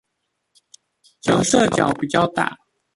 [1.21, 2.57] 折射角比較大